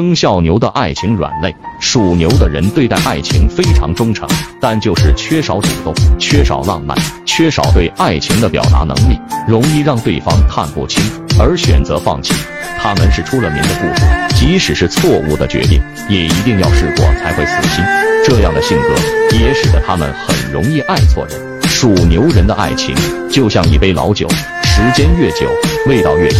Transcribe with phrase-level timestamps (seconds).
[0.00, 4.26] 生肖牛的爱情软肋，属牛的人对待爱情非常忠诚，
[4.58, 11.04] 但就是缺少主动，缺少浪漫，缺少对爱情的表达能力，容易让对方看不清
[11.38, 12.32] 而选择放弃。
[12.78, 17.84] 他们是出了名的固执，即使是错误的决定，也一定要试过才会死心。
[18.24, 21.38] 这样的性格也使得他们很容易爱错人。
[21.68, 22.94] 属牛人的爱情
[23.30, 24.26] 就像一杯老酒，
[24.64, 25.46] 时间越久，
[25.86, 26.38] 味道越香。